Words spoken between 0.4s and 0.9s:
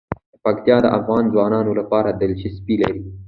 پکتیا د